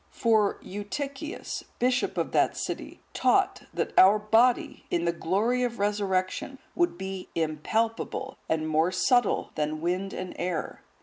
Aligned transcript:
For 0.09 0.57
Eutychius,(149) 0.63 1.63
bishop 1.77 2.17
of 2.17 2.31
that 2.31 2.57
city, 2.57 3.01
taught, 3.13 3.67
that 3.71 3.93
our 3.99 4.17
body, 4.17 4.83
in 4.89 5.05
the 5.05 5.11
glory 5.11 5.61
of 5.61 5.77
resurrection, 5.77 6.57
would 6.73 6.97
be 6.97 7.29
impalpable, 7.35 8.35
and 8.49 8.67
more 8.67 8.91
subtile 8.91 9.51
than 9.53 9.79
wind 9.79 10.11
and 10.11 10.33
air. 10.39 10.81